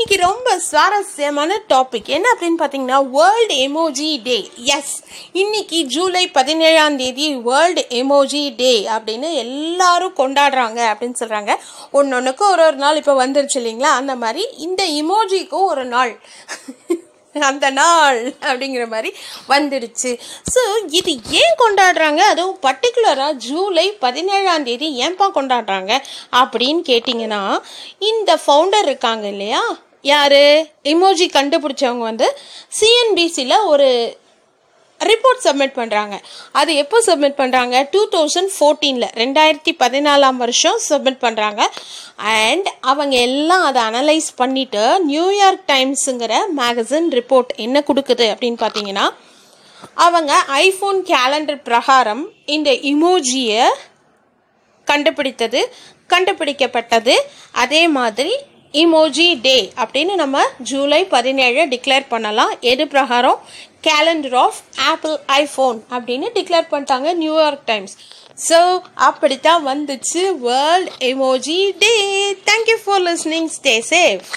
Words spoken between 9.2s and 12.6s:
எல்லாரும் கொண்டாடுறாங்க அப்படின்னு சொல்கிறாங்க ஒன்று ஒன்றுக்கும்